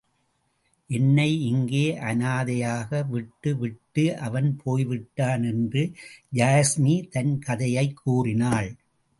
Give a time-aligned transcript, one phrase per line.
[0.87, 5.91] என்னை இங்கே அனாதையாக விட்டு விட்டு அவன் போய்விட்டான் என்று
[6.35, 8.75] யாஸ்மி தன் கதையைக் கூறினாள்.